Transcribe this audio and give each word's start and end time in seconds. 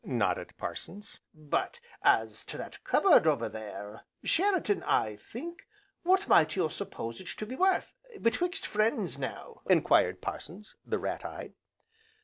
nodded 0.03 0.51
Parsons. 0.57 1.19
"But, 1.31 1.79
as 2.01 2.43
to 2.45 2.57
that 2.57 2.83
cup 2.83 3.03
board 3.03 3.27
over 3.27 3.47
there, 3.49 4.01
Sheraton, 4.23 4.81
I 4.81 5.15
think, 5.15 5.67
what 6.01 6.27
might 6.27 6.55
you 6.55 6.69
suppose 6.69 7.21
it 7.21 7.27
to 7.27 7.45
be 7.45 7.55
worth, 7.55 7.93
betwixt 8.19 8.65
friends, 8.65 9.19
now?" 9.19 9.61
enquired 9.69 10.19
Parsons, 10.19 10.75
the 10.83 10.97
rat 10.97 11.23
eyed. 11.23 11.53